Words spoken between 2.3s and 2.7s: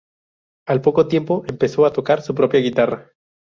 propia